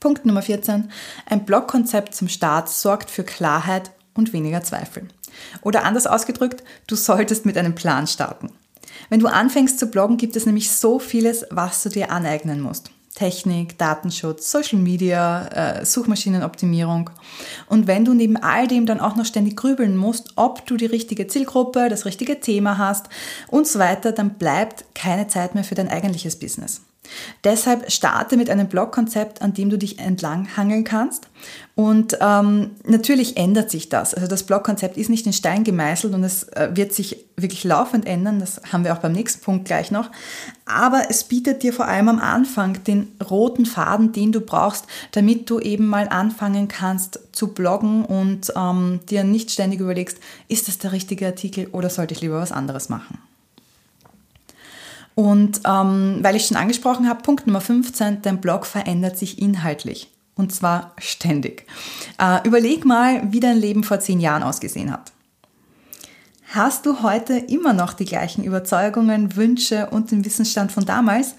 Punkt 0.00 0.24
Nummer 0.24 0.42
14. 0.42 0.90
Ein 1.26 1.44
Blogkonzept 1.44 2.14
zum 2.14 2.28
Start 2.28 2.68
sorgt 2.68 3.10
für 3.10 3.24
Klarheit 3.24 3.90
und 4.14 4.32
weniger 4.32 4.62
Zweifel. 4.62 5.08
Oder 5.62 5.84
anders 5.84 6.06
ausgedrückt, 6.06 6.62
du 6.86 6.96
solltest 6.96 7.46
mit 7.46 7.56
einem 7.56 7.74
Plan 7.74 8.06
starten. 8.06 8.50
Wenn 9.08 9.20
du 9.20 9.26
anfängst 9.26 9.78
zu 9.78 9.86
bloggen, 9.86 10.16
gibt 10.16 10.36
es 10.36 10.46
nämlich 10.46 10.70
so 10.70 10.98
vieles, 10.98 11.44
was 11.50 11.82
du 11.82 11.88
dir 11.88 12.10
aneignen 12.10 12.60
musst. 12.60 12.90
Technik, 13.18 13.76
Datenschutz, 13.78 14.50
Social 14.50 14.78
Media, 14.78 15.48
äh, 15.80 15.84
Suchmaschinenoptimierung. 15.84 17.10
Und 17.68 17.88
wenn 17.88 18.04
du 18.04 18.14
neben 18.14 18.36
all 18.36 18.68
dem 18.68 18.86
dann 18.86 19.00
auch 19.00 19.16
noch 19.16 19.24
ständig 19.24 19.56
grübeln 19.56 19.96
musst, 19.96 20.34
ob 20.36 20.64
du 20.66 20.76
die 20.76 20.86
richtige 20.86 21.26
Zielgruppe, 21.26 21.88
das 21.88 22.04
richtige 22.04 22.38
Thema 22.38 22.78
hast 22.78 23.08
und 23.48 23.66
so 23.66 23.80
weiter, 23.80 24.12
dann 24.12 24.34
bleibt 24.34 24.84
keine 24.94 25.26
Zeit 25.26 25.56
mehr 25.56 25.64
für 25.64 25.74
dein 25.74 25.88
eigentliches 25.88 26.38
Business. 26.38 26.82
Deshalb 27.44 27.90
starte 27.90 28.36
mit 28.36 28.50
einem 28.50 28.68
Blogkonzept, 28.68 29.42
an 29.42 29.54
dem 29.54 29.70
du 29.70 29.78
dich 29.78 29.98
entlang 29.98 30.56
hangeln 30.56 30.84
kannst. 30.84 31.28
Und 31.74 32.18
ähm, 32.20 32.72
natürlich 32.84 33.36
ändert 33.36 33.70
sich 33.70 33.88
das. 33.88 34.12
Also 34.12 34.26
das 34.26 34.42
Blogkonzept 34.42 34.96
ist 34.96 35.10
nicht 35.10 35.26
in 35.26 35.32
Stein 35.32 35.62
gemeißelt 35.62 36.12
und 36.12 36.24
es 36.24 36.44
äh, 36.44 36.70
wird 36.74 36.92
sich 36.92 37.24
wirklich 37.36 37.62
laufend 37.62 38.06
ändern. 38.06 38.40
Das 38.40 38.60
haben 38.72 38.84
wir 38.84 38.92
auch 38.92 38.98
beim 38.98 39.12
nächsten 39.12 39.42
Punkt 39.42 39.64
gleich 39.64 39.90
noch. 39.90 40.10
Aber 40.66 41.04
es 41.08 41.24
bietet 41.24 41.62
dir 41.62 41.72
vor 41.72 41.86
allem 41.86 42.08
am 42.08 42.18
Anfang 42.18 42.82
den 42.84 43.12
roten 43.30 43.64
Faden, 43.64 44.12
den 44.12 44.32
du 44.32 44.40
brauchst, 44.40 44.86
damit 45.12 45.48
du 45.48 45.60
eben 45.60 45.86
mal 45.86 46.08
anfangen 46.08 46.66
kannst 46.66 47.20
zu 47.32 47.54
bloggen 47.54 48.04
und 48.04 48.52
ähm, 48.56 49.00
dir 49.08 49.22
nicht 49.22 49.52
ständig 49.52 49.78
überlegst, 49.78 50.18
ist 50.48 50.66
das 50.66 50.78
der 50.78 50.90
richtige 50.90 51.26
Artikel 51.26 51.68
oder 51.68 51.90
sollte 51.90 52.14
ich 52.14 52.20
lieber 52.20 52.40
was 52.40 52.50
anderes 52.50 52.88
machen. 52.88 53.18
Und 55.18 55.62
ähm, 55.64 56.18
weil 56.22 56.36
ich 56.36 56.46
schon 56.46 56.56
angesprochen 56.56 57.08
habe, 57.08 57.22
Punkt 57.22 57.44
Nummer 57.44 57.60
15, 57.60 58.22
dein 58.22 58.40
Blog 58.40 58.64
verändert 58.64 59.18
sich 59.18 59.42
inhaltlich. 59.42 60.12
Und 60.36 60.54
zwar 60.54 60.92
ständig. 60.96 61.66
Äh, 62.20 62.46
überleg 62.46 62.84
mal, 62.84 63.32
wie 63.32 63.40
dein 63.40 63.56
Leben 63.56 63.82
vor 63.82 63.98
zehn 63.98 64.20
Jahren 64.20 64.44
ausgesehen 64.44 64.92
hat. 64.92 65.10
Hast 66.54 66.86
du 66.86 67.02
heute 67.02 67.36
immer 67.36 67.72
noch 67.72 67.94
die 67.94 68.04
gleichen 68.04 68.44
Überzeugungen, 68.44 69.34
Wünsche 69.34 69.88
und 69.90 70.12
den 70.12 70.24
Wissensstand 70.24 70.70
von 70.70 70.86
damals? 70.86 71.34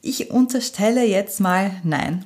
Ich 0.00 0.30
unterstelle 0.30 1.04
jetzt 1.04 1.40
mal 1.40 1.72
nein. 1.82 2.24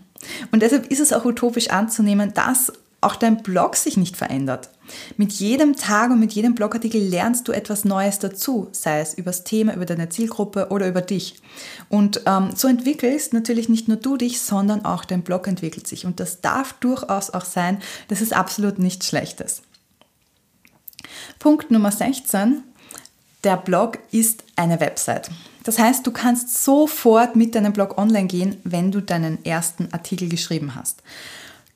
Und 0.52 0.60
deshalb 0.60 0.88
ist 0.88 1.00
es 1.00 1.14
auch 1.14 1.24
utopisch 1.24 1.70
anzunehmen, 1.70 2.34
dass 2.34 2.70
auch 3.00 3.16
dein 3.16 3.42
Blog 3.42 3.76
sich 3.76 3.96
nicht 3.96 4.16
verändert. 4.16 4.70
Mit 5.16 5.32
jedem 5.32 5.76
Tag 5.76 6.10
und 6.10 6.18
mit 6.18 6.32
jedem 6.32 6.54
Blogartikel 6.54 7.00
lernst 7.00 7.46
du 7.46 7.52
etwas 7.52 7.84
Neues 7.84 8.18
dazu, 8.18 8.68
sei 8.72 9.00
es 9.00 9.14
über 9.14 9.30
das 9.30 9.44
Thema, 9.44 9.74
über 9.74 9.86
deine 9.86 10.08
Zielgruppe 10.08 10.68
oder 10.70 10.88
über 10.88 11.02
dich. 11.02 11.40
Und 11.88 12.22
ähm, 12.26 12.50
so 12.56 12.66
entwickelst 12.66 13.32
natürlich 13.32 13.68
nicht 13.68 13.86
nur 13.86 13.98
du 13.98 14.16
dich, 14.16 14.40
sondern 14.40 14.84
auch 14.84 15.04
dein 15.04 15.22
Blog 15.22 15.46
entwickelt 15.46 15.86
sich. 15.86 16.06
Und 16.06 16.18
das 16.20 16.40
darf 16.40 16.72
durchaus 16.74 17.30
auch 17.30 17.44
sein. 17.44 17.80
Das 18.08 18.20
ist 18.20 18.32
absolut 18.32 18.78
nichts 18.78 19.06
Schlechtes. 19.06 19.62
Punkt 21.38 21.70
Nummer 21.70 21.92
16. 21.92 22.62
Der 23.44 23.56
Blog 23.56 23.98
ist 24.10 24.42
eine 24.56 24.80
Website. 24.80 25.30
Das 25.62 25.78
heißt, 25.78 26.04
du 26.06 26.10
kannst 26.10 26.64
sofort 26.64 27.36
mit 27.36 27.54
deinem 27.54 27.72
Blog 27.72 27.98
online 27.98 28.26
gehen, 28.26 28.56
wenn 28.64 28.90
du 28.90 29.00
deinen 29.00 29.44
ersten 29.44 29.92
Artikel 29.92 30.28
geschrieben 30.28 30.74
hast. 30.74 31.02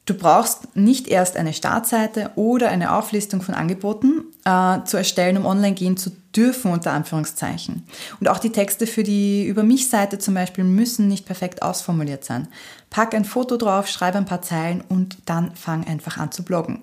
Du 0.04 0.14
brauchst 0.14 0.74
nicht 0.74 1.06
erst 1.06 1.36
eine 1.36 1.52
Startseite 1.52 2.32
oder 2.34 2.70
eine 2.70 2.92
Auflistung 2.92 3.40
von 3.40 3.54
Angeboten 3.54 4.24
äh, 4.44 4.82
zu 4.84 4.96
erstellen, 4.96 5.36
um 5.36 5.46
online 5.46 5.74
gehen 5.74 5.96
zu 5.96 6.10
dürfen, 6.34 6.72
unter 6.72 6.92
Anführungszeichen. 6.92 7.84
Und 8.18 8.28
auch 8.28 8.38
die 8.38 8.50
Texte 8.50 8.88
für 8.88 9.04
die 9.04 9.46
Über 9.46 9.62
mich-Seite 9.62 10.18
zum 10.18 10.34
Beispiel 10.34 10.64
müssen 10.64 11.06
nicht 11.06 11.24
perfekt 11.24 11.62
ausformuliert 11.62 12.24
sein. 12.24 12.48
Pack 12.90 13.14
ein 13.14 13.24
Foto 13.24 13.56
drauf, 13.56 13.86
schreib 13.86 14.16
ein 14.16 14.24
paar 14.24 14.42
Zeilen 14.42 14.82
und 14.88 15.18
dann 15.26 15.54
fang 15.54 15.86
einfach 15.86 16.18
an 16.18 16.32
zu 16.32 16.42
bloggen. 16.42 16.80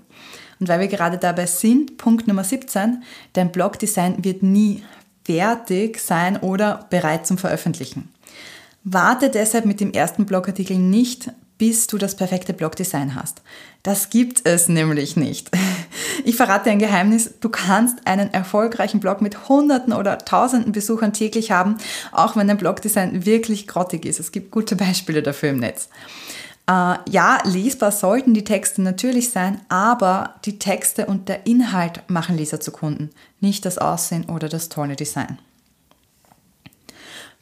Und 0.62 0.70
weil 0.70 0.80
wir 0.80 0.88
gerade 0.88 1.18
dabei 1.18 1.46
sind, 1.46 1.98
Punkt 1.98 2.26
Nummer 2.28 2.46
17, 2.46 3.04
dein 3.34 3.52
Blogdesign 3.52 4.24
wird 4.24 4.44
nie 4.44 4.84
fertig 5.26 6.00
sein 6.00 6.38
oder 6.38 6.88
bereit 6.90 7.28
zum 7.28 7.38
Veröffentlichen. 7.38 8.14
Warte 8.84 9.30
deshalb 9.30 9.66
mit 9.66 9.82
dem 9.82 9.92
ersten 9.92 10.26
Blogartikel 10.26 10.78
nicht, 10.78 11.32
bis 11.60 11.86
du 11.86 12.00
das 12.00 12.16
perfekte 12.16 12.54
Blogdesign 12.54 13.14
hast. 13.14 13.44
Das 13.84 14.10
gibt 14.10 14.48
es 14.48 14.68
nämlich 14.68 15.16
nicht. 15.16 15.52
Ich 16.26 16.36
verrate 16.36 16.70
ein 16.70 16.80
Geheimnis, 16.80 17.36
du 17.40 17.48
kannst 17.48 18.06
einen 18.06 18.34
erfolgreichen 18.34 19.00
Blog 19.00 19.22
mit 19.22 19.48
Hunderten 19.48 19.94
oder 19.94 20.18
Tausenden 20.18 20.74
Besuchern 20.74 21.14
täglich 21.14 21.52
haben, 21.52 21.78
auch 22.12 22.36
wenn 22.36 22.48
dein 22.48 22.58
Blogdesign 22.58 23.26
wirklich 23.26 23.68
grottig 23.68 24.06
ist. 24.06 24.20
Es 24.20 24.34
gibt 24.34 24.52
gute 24.52 24.76
Beispiele 24.76 25.24
dafür 25.24 25.52
im 25.52 25.60
Netz. 25.60 25.88
Äh, 26.68 26.96
ja, 27.10 27.40
lesbar 27.46 27.92
sollten 27.92 28.34
die 28.34 28.44
Texte 28.44 28.82
natürlich 28.82 29.32
sein, 29.32 29.62
aber 29.70 30.36
die 30.46 30.60
Texte 30.60 31.06
und 31.06 31.30
der 31.30 31.48
Inhalt 31.48 32.02
machen 32.08 32.38
Leser 32.38 32.60
zu 32.60 32.72
Kunden, 32.72 33.12
nicht 33.40 33.66
das 33.66 33.78
Aussehen 33.78 34.26
oder 34.26 34.50
das 34.50 34.70
tolle 34.70 34.96
Design. 34.96 35.40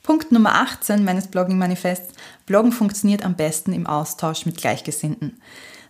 Punkt 0.08 0.32
Nummer 0.32 0.56
18 0.56 1.04
meines 1.04 1.28
Blogging-Manifests. 1.28 2.14
Bloggen 2.46 2.72
funktioniert 2.72 3.26
am 3.26 3.36
besten 3.36 3.74
im 3.74 3.86
Austausch 3.86 4.46
mit 4.46 4.56
Gleichgesinnten. 4.56 5.42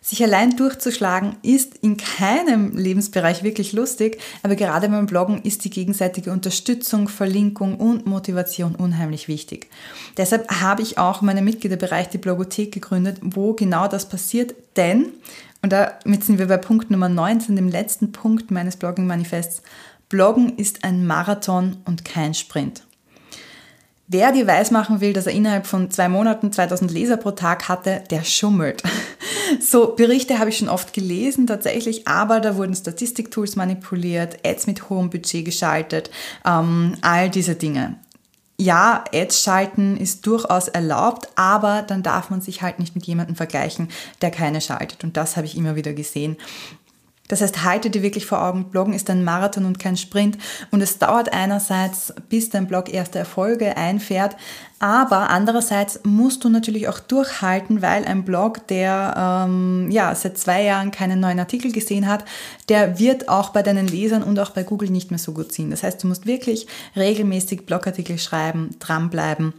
Sich 0.01 0.24
allein 0.24 0.57
durchzuschlagen 0.57 1.36
ist 1.43 1.77
in 1.83 1.97
keinem 1.97 2.75
Lebensbereich 2.75 3.43
wirklich 3.43 3.74
lustig, 3.74 4.19
aber 4.41 4.55
gerade 4.55 4.89
beim 4.89 5.05
Bloggen 5.05 5.43
ist 5.43 5.65
die 5.65 5.69
gegenseitige 5.69 6.31
Unterstützung, 6.31 7.09
Verlinkung 7.09 7.77
und 7.77 8.07
Motivation 8.07 8.74
unheimlich 8.74 9.27
wichtig. 9.27 9.69
Deshalb 10.17 10.50
habe 10.62 10.81
ich 10.81 10.97
auch 10.97 11.21
meinen 11.21 11.45
Mitgliederbereich 11.45 12.09
die 12.09 12.17
Blogothek 12.17 12.71
gegründet, 12.71 13.19
wo 13.21 13.53
genau 13.53 13.88
das 13.88 14.09
passiert, 14.09 14.55
denn, 14.77 15.09
und 15.62 15.71
damit 15.71 16.24
sind 16.24 16.39
wir 16.39 16.47
bei 16.47 16.57
Punkt 16.57 16.89
Nummer 16.89 17.07
19, 17.07 17.55
dem 17.55 17.69
letzten 17.69 18.12
Punkt 18.13 18.50
meines 18.50 18.77
Blogging-Manifests, 18.77 19.62
Bloggen 20.09 20.57
ist 20.57 20.83
ein 20.83 21.05
Marathon 21.05 21.77
und 21.86 22.03
kein 22.03 22.33
Sprint. 22.33 22.87
Wer 24.10 24.32
dir 24.32 24.48
weismachen 24.48 25.02
will, 25.02 25.12
dass 25.12 25.28
er 25.28 25.34
innerhalb 25.34 25.68
von 25.68 25.92
zwei 25.92 26.08
Monaten 26.08 26.54
2000 26.54 26.90
Leser 26.92 27.18
pro 27.18 27.32
Tag 27.32 27.68
hatte, 27.68 28.04
der 28.10 28.24
schummelt. 28.24 28.84
So 29.62 29.96
Berichte 29.96 30.40
habe 30.40 30.50
ich 30.50 30.58
schon 30.58 30.68
oft 30.68 30.92
gelesen 30.92 31.48
tatsächlich, 31.48 32.06
aber 32.06 32.42
da 32.42 32.58
wurden 32.58 32.76
Statistiktools 32.76 33.56
manipuliert, 33.56 34.46
Ads 34.46 34.68
mit 34.68 34.90
hohem 34.90 35.10
Budget 35.10 35.46
geschaltet, 35.46 36.12
ähm, 36.46 36.98
all 37.00 37.30
diese 37.30 37.56
Dinge. 37.56 37.96
Ja, 38.60 39.06
Ads 39.14 39.42
schalten 39.42 39.96
ist 39.96 40.28
durchaus 40.28 40.68
erlaubt, 40.68 41.30
aber 41.36 41.82
dann 41.82 42.04
darf 42.04 42.30
man 42.30 42.42
sich 42.42 42.62
halt 42.62 42.78
nicht 42.80 42.94
mit 42.94 43.06
jemandem 43.06 43.38
vergleichen, 43.38 43.88
der 44.22 44.32
keine 44.32 44.60
schaltet. 44.60 45.06
Und 45.06 45.16
das 45.16 45.38
habe 45.38 45.48
ich 45.48 45.56
immer 45.56 45.78
wieder 45.78 45.94
gesehen. 45.94 46.36
Das 47.27 47.41
heißt, 47.41 47.63
halte 47.63 47.89
dir 47.89 48.01
wirklich 48.01 48.25
vor 48.25 48.41
Augen, 48.41 48.65
Bloggen 48.65 48.93
ist 48.93 49.10
ein 49.10 49.24
Marathon 49.24 49.65
und 49.65 49.79
kein 49.79 49.98
Sprint. 49.98 50.38
Und 50.72 50.81
es 50.81 50.98
dauert 50.98 51.34
einerseits, 51.34 52.13
bis 52.29 52.50
dein 52.50 52.67
Blog 52.67 52.93
erste 52.93 53.19
Erfolge 53.19 53.75
einfährt, 53.75 54.36
aber 54.79 55.31
andererseits 55.31 56.01
musst 56.03 56.43
du 56.43 56.50
natürlich 56.50 56.88
auch 56.88 57.00
durchhalten, 57.00 57.81
weil 57.81 58.05
ein 58.05 58.24
Blog, 58.24 58.67
der 58.67 59.46
ähm, 59.48 59.89
ja, 59.89 60.13
seit 60.13 60.38
zwei 60.38 60.63
Jahren 60.63 60.91
keinen 60.91 61.19
neuen 61.19 61.39
Artikel 61.39 61.72
gesehen 61.72 62.07
hat, 62.07 62.25
der 62.69 63.00
wird 63.00 63.27
auch 63.27 63.50
bei 63.50 63.63
deinen 63.63 63.88
Lesern 63.88 64.22
und 64.22 64.38
auch 64.39 64.51
bei 64.51 64.62
Google 64.62 64.91
nicht 64.91 65.10
mehr 65.10 65.17
so 65.17 65.34
gut 65.34 65.51
ziehen. 65.51 65.72
Das 65.72 65.81
heißt, 65.81 66.03
du 66.03 66.07
musst 66.07 66.27
wirklich 66.27 66.67
regelmäßig 66.96 67.65
Blogartikel 67.65 68.19
schreiben, 68.19 68.75
dranbleiben, 68.77 69.53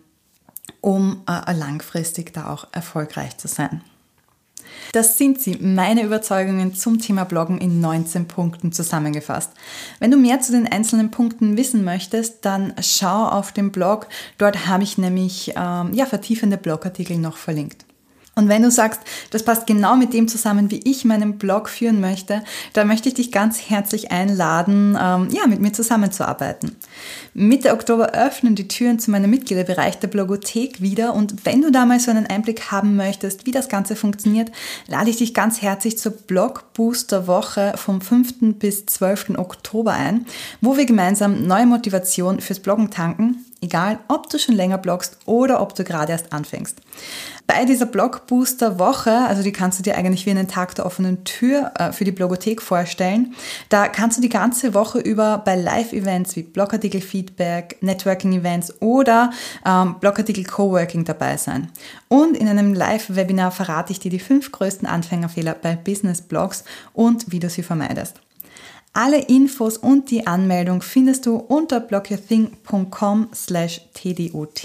um 0.80 1.22
äh, 1.28 1.52
langfristig 1.52 2.32
da 2.32 2.48
auch 2.48 2.68
erfolgreich 2.70 3.36
zu 3.38 3.48
sein. 3.48 3.82
Das 4.92 5.18
sind 5.18 5.40
sie, 5.40 5.56
meine 5.60 6.02
Überzeugungen 6.02 6.74
zum 6.74 6.98
Thema 6.98 7.24
Bloggen 7.24 7.58
in 7.58 7.80
19 7.80 8.26
Punkten 8.28 8.72
zusammengefasst. 8.72 9.52
Wenn 9.98 10.10
du 10.10 10.16
mehr 10.16 10.40
zu 10.40 10.52
den 10.52 10.66
einzelnen 10.66 11.10
Punkten 11.10 11.56
wissen 11.56 11.84
möchtest, 11.84 12.44
dann 12.44 12.74
schau 12.80 13.26
auf 13.28 13.52
dem 13.52 13.70
Blog. 13.72 14.08
Dort 14.38 14.66
habe 14.66 14.82
ich 14.82 14.98
nämlich 14.98 15.52
ähm, 15.56 15.92
ja, 15.92 16.06
vertiefende 16.06 16.56
Blogartikel 16.56 17.18
noch 17.18 17.36
verlinkt. 17.36 17.87
Und 18.38 18.48
wenn 18.48 18.62
du 18.62 18.70
sagst, 18.70 19.00
das 19.30 19.42
passt 19.42 19.66
genau 19.66 19.96
mit 19.96 20.12
dem 20.12 20.28
zusammen, 20.28 20.70
wie 20.70 20.80
ich 20.84 21.04
meinen 21.04 21.38
Blog 21.38 21.68
führen 21.68 22.00
möchte, 22.00 22.44
dann 22.72 22.86
möchte 22.86 23.08
ich 23.08 23.16
dich 23.16 23.32
ganz 23.32 23.68
herzlich 23.68 24.12
einladen, 24.12 24.96
ähm, 24.96 25.28
ja, 25.32 25.48
mit 25.48 25.60
mir 25.60 25.72
zusammenzuarbeiten. 25.72 26.76
Mitte 27.34 27.72
Oktober 27.72 28.12
öffnen 28.12 28.54
die 28.54 28.68
Türen 28.68 29.00
zu 29.00 29.10
meinem 29.10 29.28
Mitgliederbereich 29.28 29.98
der 29.98 30.06
Blogothek 30.06 30.80
wieder 30.80 31.14
und 31.14 31.46
wenn 31.46 31.62
du 31.62 31.72
da 31.72 31.84
mal 31.84 31.98
so 31.98 32.12
einen 32.12 32.28
Einblick 32.28 32.70
haben 32.70 32.94
möchtest, 32.94 33.44
wie 33.44 33.50
das 33.50 33.68
Ganze 33.68 33.96
funktioniert, 33.96 34.52
lade 34.86 35.10
ich 35.10 35.16
dich 35.16 35.34
ganz 35.34 35.60
herzlich 35.60 35.98
zur 35.98 36.12
Blog 36.12 36.72
Booster 36.74 37.26
Woche 37.26 37.72
vom 37.74 38.00
5. 38.00 38.58
bis 38.60 38.86
12. 38.86 39.30
Oktober 39.36 39.94
ein, 39.94 40.26
wo 40.60 40.76
wir 40.76 40.86
gemeinsam 40.86 41.44
neue 41.44 41.66
Motivation 41.66 42.38
fürs 42.38 42.60
Bloggen 42.60 42.92
tanken, 42.92 43.44
egal 43.60 43.98
ob 44.08 44.28
du 44.30 44.38
schon 44.38 44.54
länger 44.54 44.78
bloggst 44.78 45.18
oder 45.26 45.60
ob 45.60 45.74
du 45.74 45.84
gerade 45.84 46.12
erst 46.12 46.32
anfängst. 46.32 46.80
Bei 47.46 47.64
dieser 47.64 47.86
Blogbooster-Woche, 47.86 49.10
also 49.10 49.42
die 49.42 49.52
kannst 49.52 49.78
du 49.78 49.82
dir 49.82 49.96
eigentlich 49.96 50.26
wie 50.26 50.30
einen 50.30 50.48
Tag 50.48 50.74
der 50.74 50.84
offenen 50.84 51.24
Tür 51.24 51.72
äh, 51.78 51.92
für 51.92 52.04
die 52.04 52.12
Blogothek 52.12 52.60
vorstellen, 52.60 53.34
da 53.70 53.88
kannst 53.88 54.18
du 54.18 54.22
die 54.22 54.28
ganze 54.28 54.74
Woche 54.74 54.98
über 54.98 55.38
bei 55.38 55.56
Live-Events 55.56 56.36
wie 56.36 56.42
Blogartikel-Feedback, 56.42 57.78
Networking-Events 57.80 58.82
oder 58.82 59.30
ähm, 59.64 59.96
Blogartikel-Coworking 59.98 61.04
dabei 61.04 61.38
sein. 61.38 61.72
Und 62.08 62.36
in 62.36 62.48
einem 62.48 62.74
Live-Webinar 62.74 63.50
verrate 63.50 63.92
ich 63.92 63.98
dir 63.98 64.10
die 64.10 64.18
fünf 64.18 64.52
größten 64.52 64.86
Anfängerfehler 64.86 65.54
bei 65.54 65.74
Business-Blogs 65.74 66.64
und 66.92 67.32
wie 67.32 67.40
du 67.40 67.48
sie 67.48 67.62
vermeidest. 67.62 68.20
Alle 68.92 69.20
Infos 69.20 69.76
und 69.76 70.10
die 70.10 70.26
Anmeldung 70.26 70.82
findest 70.82 71.26
du 71.26 71.36
unter 71.36 71.80
blogyourthing.com 71.80 73.28
slash 73.34 73.80
tdot 73.94 74.62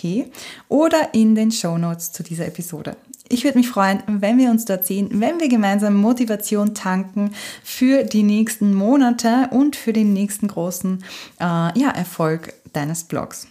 oder 0.70 1.13
in 1.13 1.36
den 1.36 1.51
Show 1.51 1.77
Notes 1.77 2.12
zu 2.12 2.24
dieser 2.24 2.48
Episode. 2.48 2.96
Ich 3.30 3.44
würde 3.44 3.58
mich 3.58 3.70
freuen, 3.70 4.03
wenn 4.08 4.38
wir 4.38 4.51
uns 4.51 4.65
dort 4.65 4.86
sehen, 4.86 5.10
wenn 5.13 5.39
wir 5.39 5.50
gemeinsam 5.50 5.96
Motivation 5.96 6.75
tanken 6.75 7.34
für 7.63 8.03
die 8.03 8.24
nächsten 8.24 8.74
Monate 8.74 9.50
und 9.51 9.75
für 9.75 9.94
den 9.94 10.13
nächsten 10.13 10.48
großen 10.48 11.03
äh, 11.39 11.44
ja, 11.44 11.89
Erfolg 11.89 12.53
deines 12.74 13.06
Blogs. 13.06 13.48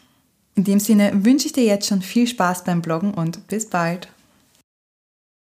In 0.54 0.64
dem 0.64 0.80
Sinne 0.80 1.24
wünsche 1.24 1.46
ich 1.46 1.52
dir 1.52 1.64
jetzt 1.64 1.86
schon 1.86 2.02
viel 2.02 2.26
Spaß 2.26 2.64
beim 2.64 2.82
Bloggen 2.82 3.14
und 3.14 3.46
bis 3.48 3.66
bald. 3.66 4.08